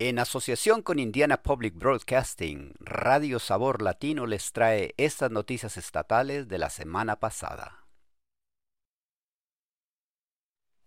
En 0.00 0.18
asociación 0.18 0.82
con 0.82 0.98
Indiana 0.98 1.44
Public 1.44 1.76
Broadcasting, 1.76 2.74
Radio 2.80 3.38
Sabor 3.38 3.80
Latino 3.80 4.26
les 4.26 4.50
trae 4.50 4.92
estas 4.96 5.30
noticias 5.30 5.76
estatales 5.76 6.48
de 6.48 6.58
la 6.58 6.68
semana 6.68 7.20
pasada. 7.20 7.86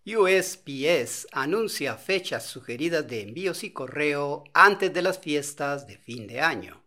USPS 0.05 1.27
anuncia 1.31 1.95
fechas 1.95 2.47
sugeridas 2.47 3.07
de 3.07 3.21
envíos 3.21 3.63
y 3.63 3.71
correo 3.71 4.43
antes 4.53 4.93
de 4.93 5.01
las 5.01 5.19
fiestas 5.19 5.87
de 5.87 5.97
fin 5.97 6.27
de 6.27 6.41
año. 6.41 6.83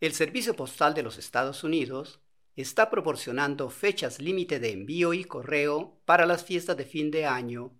El 0.00 0.14
Servicio 0.14 0.56
Postal 0.56 0.94
de 0.94 1.02
los 1.02 1.18
Estados 1.18 1.64
Unidos 1.64 2.22
está 2.56 2.88
proporcionando 2.88 3.68
fechas 3.68 4.22
límite 4.22 4.58
de 4.58 4.70
envío 4.70 5.12
y 5.12 5.24
correo 5.24 6.00
para 6.06 6.24
las 6.24 6.44
fiestas 6.44 6.78
de 6.78 6.86
fin 6.86 7.10
de 7.10 7.26
año 7.26 7.77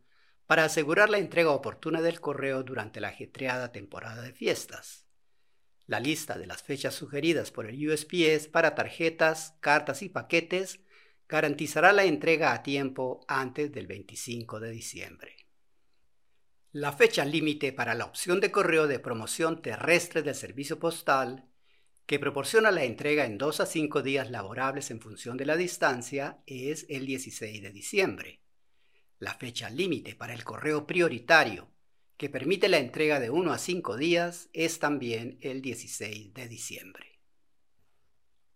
para 0.49 0.65
asegurar 0.65 1.11
la 1.11 1.19
entrega 1.19 1.51
oportuna 1.51 2.01
del 2.01 2.23
correo 2.23 2.63
durante 2.63 3.03
la 3.03 3.09
ajetreada 3.09 3.71
temporada 3.71 4.23
de 4.23 4.33
fiestas. 4.33 5.07
La 5.87 6.01
lista 6.01 6.39
de 6.39 6.47
las 6.47 6.63
fechas 6.63 6.95
sugeridas 6.95 7.51
por 7.51 7.67
el 7.67 7.87
USPS 7.87 8.49
para 8.49 8.75
tarjetas, 8.75 9.59
cartas 9.61 10.01
y 10.01 10.09
paquetes 10.09 10.81
garantizará 11.29 11.93
la 11.93 12.05
entrega 12.05 12.55
a 12.55 12.63
tiempo 12.63 13.27
antes 13.29 13.71
del 13.73 13.87
25 13.87 14.59
de 14.59 14.71
diciembre. 14.71 15.37
La 16.73 16.93
fecha 16.93 17.27
límite 17.27 17.75
para 17.75 17.93
la 17.95 18.07
opción 18.07 18.41
de 18.41 18.51
correo 18.51 18.87
de 18.87 19.01
promoción 19.01 19.61
terrestre 19.61 20.23
del 20.23 20.35
servicio 20.35 20.79
postal, 20.79 21.47
que 22.07 22.19
proporciona 22.19 22.71
la 22.71 22.85
entrega 22.85 23.27
en 23.27 23.37
2 23.37 23.61
a 23.61 23.67
5 23.67 24.01
días 24.01 24.31
laborables 24.31 24.91
en 24.91 25.03
función 25.03 25.37
de 25.37 25.45
la 25.45 25.57
distancia, 25.57 26.43
es 26.47 26.87
el 26.89 27.05
16 27.05 27.63
de 27.63 27.71
diciembre. 27.71 28.41
La 29.19 29.35
fecha 29.35 29.69
límite 29.69 30.15
para 30.15 30.33
el 30.33 30.45
correo 30.45 30.87
prioritario, 30.87 31.69
que 32.17 32.31
permite 32.31 32.69
la 32.69 32.79
entrega 32.79 33.19
de 33.19 33.31
1 33.31 33.53
a 33.53 33.59
5 33.59 33.97
días, 33.97 34.49
es 34.53 34.79
también 34.79 35.39
el 35.41 35.61
16 35.61 36.35
de 36.35 36.49
diciembre. 36.49 37.21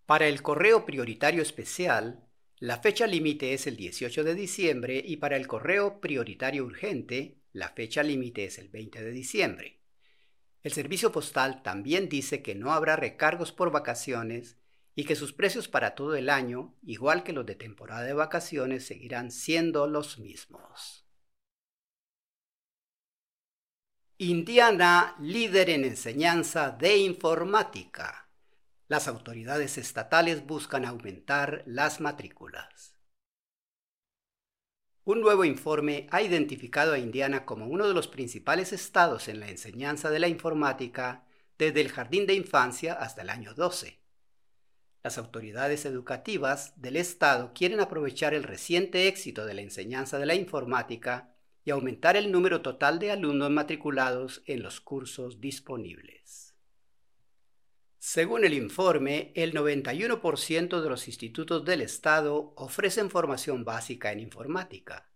Para 0.06 0.28
el 0.28 0.40
correo 0.40 0.84
prioritario 0.86 1.42
especial, 1.42 2.28
la 2.58 2.78
fecha 2.78 3.08
límite 3.08 3.54
es 3.54 3.66
el 3.66 3.76
18 3.76 4.22
de 4.22 4.34
diciembre 4.36 5.02
y 5.04 5.16
para 5.16 5.36
el 5.36 5.48
correo 5.48 6.00
prioritario 6.00 6.64
urgente, 6.64 7.40
la 7.52 7.70
fecha 7.70 8.04
límite 8.04 8.44
es 8.44 8.58
el 8.58 8.68
20 8.68 9.02
de 9.02 9.10
diciembre. 9.10 9.80
El 10.62 10.70
servicio 10.70 11.10
postal 11.10 11.64
también 11.64 12.08
dice 12.08 12.40
que 12.40 12.54
no 12.54 12.72
habrá 12.72 12.94
recargos 12.94 13.50
por 13.50 13.72
vacaciones 13.72 14.61
y 14.94 15.04
que 15.04 15.16
sus 15.16 15.32
precios 15.32 15.68
para 15.68 15.94
todo 15.94 16.14
el 16.16 16.28
año, 16.28 16.74
igual 16.82 17.22
que 17.22 17.32
los 17.32 17.46
de 17.46 17.54
temporada 17.54 18.02
de 18.02 18.12
vacaciones, 18.12 18.86
seguirán 18.86 19.30
siendo 19.30 19.86
los 19.86 20.18
mismos. 20.18 21.06
Indiana, 24.18 25.16
líder 25.18 25.70
en 25.70 25.84
enseñanza 25.84 26.70
de 26.70 26.98
informática. 26.98 28.28
Las 28.86 29.08
autoridades 29.08 29.78
estatales 29.78 30.46
buscan 30.46 30.84
aumentar 30.84 31.64
las 31.66 32.00
matrículas. 32.00 32.94
Un 35.04 35.20
nuevo 35.20 35.44
informe 35.44 36.06
ha 36.12 36.22
identificado 36.22 36.92
a 36.92 36.98
Indiana 36.98 37.44
como 37.44 37.66
uno 37.66 37.88
de 37.88 37.94
los 37.94 38.06
principales 38.06 38.72
estados 38.72 39.26
en 39.26 39.40
la 39.40 39.48
enseñanza 39.48 40.10
de 40.10 40.20
la 40.20 40.28
informática 40.28 41.24
desde 41.58 41.80
el 41.80 41.90
jardín 41.90 42.26
de 42.26 42.34
infancia 42.34 42.92
hasta 42.92 43.22
el 43.22 43.30
año 43.30 43.54
12. 43.54 44.01
Las 45.02 45.18
autoridades 45.18 45.84
educativas 45.84 46.80
del 46.80 46.96
Estado 46.96 47.52
quieren 47.54 47.80
aprovechar 47.80 48.34
el 48.34 48.44
reciente 48.44 49.08
éxito 49.08 49.44
de 49.46 49.54
la 49.54 49.62
enseñanza 49.62 50.18
de 50.18 50.26
la 50.26 50.36
informática 50.36 51.34
y 51.64 51.70
aumentar 51.70 52.16
el 52.16 52.30
número 52.30 52.62
total 52.62 52.98
de 52.98 53.10
alumnos 53.10 53.50
matriculados 53.50 54.42
en 54.46 54.62
los 54.62 54.80
cursos 54.80 55.40
disponibles. 55.40 56.54
Según 57.98 58.44
el 58.44 58.54
informe, 58.54 59.32
el 59.34 59.52
91% 59.52 60.80
de 60.80 60.88
los 60.88 61.06
institutos 61.06 61.64
del 61.64 61.82
Estado 61.82 62.52
ofrecen 62.56 63.10
formación 63.10 63.64
básica 63.64 64.12
en 64.12 64.20
informática. 64.20 65.08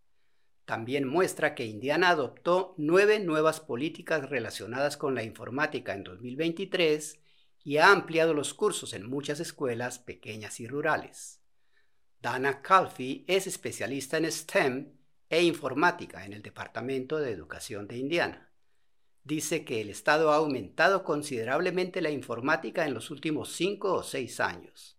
También 0.64 1.06
muestra 1.06 1.54
que 1.54 1.64
Indiana 1.64 2.10
adoptó 2.10 2.74
nueve 2.76 3.20
nuevas 3.20 3.60
políticas 3.60 4.28
relacionadas 4.28 4.96
con 4.96 5.14
la 5.14 5.22
informática 5.22 5.94
en 5.94 6.02
2023 6.02 7.20
y 7.66 7.78
ha 7.78 7.90
ampliado 7.90 8.32
los 8.32 8.54
cursos 8.54 8.92
en 8.92 9.10
muchas 9.10 9.40
escuelas 9.40 9.98
pequeñas 9.98 10.60
y 10.60 10.68
rurales. 10.68 11.40
Dana 12.22 12.62
Calfee 12.62 13.24
es 13.26 13.48
especialista 13.48 14.18
en 14.18 14.30
STEM 14.30 14.92
e 15.28 15.42
informática 15.42 16.24
en 16.24 16.32
el 16.32 16.42
Departamento 16.42 17.18
de 17.18 17.32
Educación 17.32 17.88
de 17.88 17.96
Indiana. 17.96 18.52
Dice 19.24 19.64
que 19.64 19.80
el 19.80 19.90
Estado 19.90 20.30
ha 20.30 20.36
aumentado 20.36 21.02
considerablemente 21.02 22.00
la 22.00 22.10
informática 22.10 22.86
en 22.86 22.94
los 22.94 23.10
últimos 23.10 23.52
cinco 23.52 23.94
o 23.94 24.04
seis 24.04 24.38
años. 24.38 24.96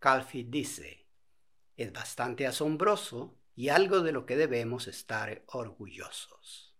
Calfee 0.00 0.42
dice, 0.42 1.06
es 1.76 1.92
bastante 1.92 2.44
asombroso 2.44 3.38
y 3.54 3.68
algo 3.68 4.00
de 4.00 4.10
lo 4.10 4.26
que 4.26 4.34
debemos 4.34 4.88
estar 4.88 5.44
orgullosos. 5.46 6.74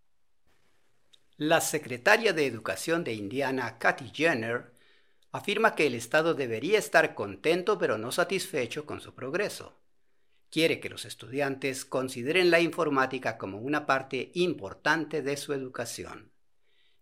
La 1.36 1.60
secretaria 1.60 2.32
de 2.32 2.46
Educación 2.46 3.04
de 3.04 3.12
Indiana, 3.12 3.78
Kathy 3.78 4.10
Jenner, 4.12 4.69
afirma 5.32 5.74
que 5.74 5.86
el 5.86 5.94
Estado 5.94 6.34
debería 6.34 6.78
estar 6.78 7.14
contento 7.14 7.78
pero 7.78 7.98
no 7.98 8.12
satisfecho 8.12 8.86
con 8.86 9.00
su 9.00 9.14
progreso. 9.14 9.80
Quiere 10.50 10.80
que 10.80 10.90
los 10.90 11.04
estudiantes 11.04 11.84
consideren 11.84 12.50
la 12.50 12.60
informática 12.60 13.38
como 13.38 13.58
una 13.58 13.86
parte 13.86 14.32
importante 14.34 15.22
de 15.22 15.36
su 15.36 15.52
educación. 15.52 16.32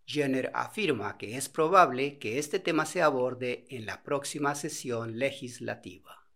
Jenner 0.06 0.50
afirma 0.54 1.16
que 1.18 1.36
es 1.36 1.48
probable 1.48 2.18
que 2.18 2.38
este 2.38 2.58
tema 2.58 2.86
se 2.86 3.02
aborde 3.02 3.66
en 3.70 3.86
la 3.86 4.02
próxima 4.02 4.54
sesión 4.54 5.18
legislativa. 5.18 6.26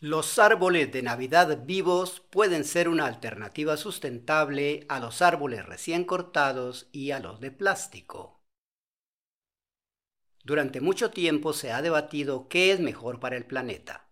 Los 0.00 0.38
árboles 0.38 0.92
de 0.92 1.02
Navidad 1.02 1.64
vivos 1.64 2.20
pueden 2.30 2.64
ser 2.64 2.90
una 2.90 3.06
alternativa 3.06 3.78
sustentable 3.78 4.84
a 4.90 5.00
los 5.00 5.22
árboles 5.22 5.64
recién 5.64 6.04
cortados 6.04 6.88
y 6.92 7.12
a 7.12 7.20
los 7.20 7.40
de 7.40 7.50
plástico. 7.50 8.43
Durante 10.44 10.82
mucho 10.82 11.10
tiempo 11.10 11.54
se 11.54 11.72
ha 11.72 11.80
debatido 11.80 12.48
qué 12.48 12.70
es 12.70 12.78
mejor 12.78 13.18
para 13.18 13.36
el 13.36 13.46
planeta, 13.46 14.10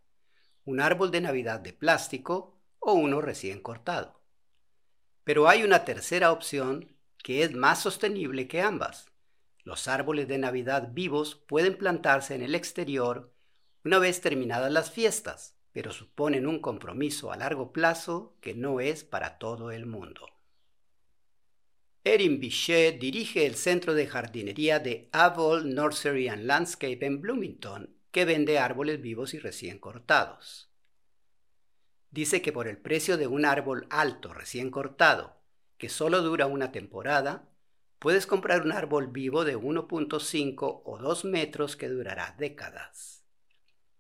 un 0.65 0.81
árbol 0.81 1.11
de 1.11 1.21
Navidad 1.21 1.61
de 1.61 1.75
plástico 1.75 2.59
o 2.79 2.95
uno 2.95 3.21
recién 3.21 3.61
cortado. 3.61 4.23
Pero 5.25 5.47
hay 5.47 5.63
una 5.63 5.85
tercera 5.85 6.33
opción 6.33 6.97
que 7.23 7.43
es 7.43 7.55
más 7.55 7.83
sostenible 7.83 8.49
que 8.49 8.63
ambas. 8.63 9.11
Los 9.63 9.89
árboles 9.89 10.27
de 10.27 10.39
Navidad 10.39 10.89
vivos 10.93 11.35
pueden 11.35 11.77
plantarse 11.77 12.35
en 12.35 12.41
el 12.41 12.55
exterior 12.55 13.35
una 13.85 13.99
vez 13.99 14.23
terminadas 14.23 14.73
las 14.73 14.91
fiestas, 14.91 15.59
pero 15.71 15.93
suponen 15.93 16.47
un 16.47 16.61
compromiso 16.61 17.31
a 17.31 17.37
largo 17.37 17.73
plazo 17.73 18.39
que 18.41 18.55
no 18.55 18.81
es 18.81 19.05
para 19.05 19.37
todo 19.37 19.71
el 19.71 19.85
mundo. 19.85 20.32
Erin 22.05 22.41
Bichet 22.41 22.99
dirige 22.99 23.47
el 23.47 23.55
centro 23.55 23.95
de 23.95 24.09
jardinería 24.09 24.81
de 24.81 25.09
Avol 25.13 25.73
Nursery 25.73 26.27
and 26.27 26.47
Landscape 26.47 26.99
en 27.07 27.21
Bloomington, 27.21 27.97
que 28.11 28.25
vende 28.25 28.59
árboles 28.59 29.01
vivos 29.01 29.35
y 29.35 29.39
recién 29.39 29.79
cortados. 29.79 30.69
Dice 32.11 32.43
que 32.43 32.53
por 32.53 32.67
el 32.67 32.79
precio 32.79 33.17
de 33.17 33.29
un 33.29 33.45
árbol 33.45 33.87
alto 33.89 34.35
recién 34.35 34.73
cortado, 34.73 35.41
que 35.79 35.89
solo 35.89 36.23
dura 36.23 36.47
una 36.47 36.73
temporada, 36.73 37.49
puedes 38.01 38.27
comprar 38.27 38.63
un 38.63 38.73
árbol 38.73 39.07
vivo 39.07 39.45
de 39.45 39.57
1.5 39.57 40.83
o 40.85 40.99
2 40.99 41.25
metros 41.25 41.77
que 41.77 41.89
durará 41.89 42.35
décadas. 42.37 43.25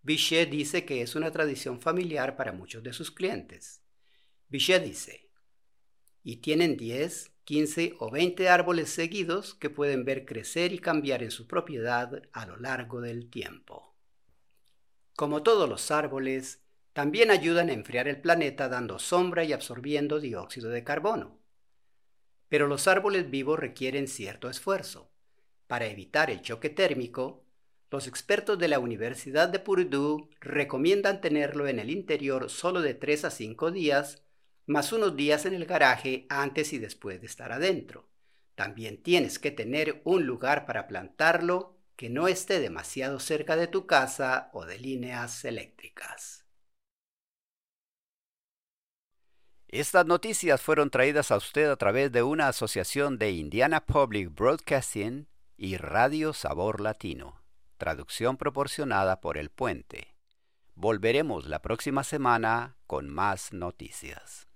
Bichet 0.03 0.51
dice 0.51 0.85
que 0.85 1.03
es 1.03 1.15
una 1.15 1.31
tradición 1.31 1.81
familiar 1.81 2.35
para 2.35 2.51
muchos 2.51 2.83
de 2.83 2.93
sus 2.93 3.13
clientes. 3.13 3.85
Bichet 4.49 4.83
dice, 4.83 5.31
y 6.25 6.39
tienen 6.39 6.77
10, 6.77 7.32
15 7.45 7.95
o 7.99 8.11
20 8.11 8.49
árboles 8.49 8.91
seguidos 8.91 9.55
que 9.55 9.71
pueden 9.71 10.05
ver 10.05 10.25
crecer 10.25 10.73
y 10.73 10.79
cambiar 10.79 11.23
en 11.23 11.31
su 11.31 11.47
propiedad 11.47 12.23
a 12.33 12.47
lo 12.47 12.57
largo 12.57 13.01
del 13.01 13.31
tiempo. 13.31 13.95
Como 15.17 15.43
todos 15.43 15.69
los 15.69 15.91
árboles, 15.91 16.63
también 16.93 17.31
ayudan 17.31 17.69
a 17.69 17.73
enfriar 17.73 18.07
el 18.07 18.21
planeta 18.21 18.69
dando 18.69 18.99
sombra 18.99 19.45
y 19.45 19.53
absorbiendo 19.53 20.21
dióxido 20.21 20.71
de 20.71 20.85
carbono. 20.85 21.39
Pero 22.49 22.67
los 22.67 22.87
árboles 22.87 23.31
vivos 23.31 23.59
requieren 23.59 24.09
cierto 24.09 24.49
esfuerzo. 24.49 25.11
Para 25.67 25.87
evitar 25.87 26.31
el 26.31 26.43
choque 26.43 26.71
térmico, 26.71 27.45
los 27.91 28.07
expertos 28.07 28.59
de 28.59 28.69
la 28.69 28.79
Universidad 28.79 29.49
de 29.49 29.59
Purdue 29.59 30.29
recomiendan 30.41 31.21
tenerlo 31.21 31.67
en 31.67 31.79
el 31.79 31.91
interior 31.91 32.51
solo 32.51 32.83
de 32.83 32.95
3 32.95 33.27
a 33.27 33.31
5 33.31 33.71
días 33.71 34.23
más 34.67 34.93
unos 34.93 35.17
días 35.17 35.47
en 35.47 35.55
el 35.55 35.67
garaje 35.67 36.27
antes 36.29 36.73
y 36.73 36.79
después 36.79 37.21
de 37.21 37.27
estar 37.27 37.53
adentro. 37.53 38.09
También 38.55 39.03
tienes 39.03 39.39
que 39.39 39.51
tener 39.51 40.03
un 40.05 40.27
lugar 40.27 40.67
para 40.67 40.87
plantarlo 40.87 41.77
que 41.97 42.11
no 42.11 42.29
esté 42.29 42.61
demasiado 42.61 43.21
cerca 43.21 43.57
de 43.57 43.67
tu 43.67 43.87
casa 43.87 44.51
o 44.53 44.65
de 44.65 44.79
líneas 44.79 45.45
eléctricas. 45.45 46.45
Estas 49.69 50.05
noticias 50.05 50.61
fueron 50.61 50.91
traídas 50.91 51.31
a 51.31 51.37
usted 51.37 51.71
a 51.71 51.77
través 51.77 52.13
de 52.13 52.23
una 52.23 52.49
asociación 52.49 53.19
de 53.19 53.31
Indiana 53.31 53.87
Public 53.87 54.35
Broadcasting 54.35 55.29
y 55.57 55.79
Radio 55.79 56.35
Sabor 56.35 56.83
Latino. 56.83 57.43
Traducción 57.79 58.37
proporcionada 58.37 59.23
por 59.23 59.39
El 59.39 59.49
Puente. 59.49 60.15
Volveremos 60.75 61.47
la 61.47 61.63
próxima 61.63 62.05
semana 62.05 62.77
con 62.87 63.09
más 63.09 63.55
noticias. 63.55 64.47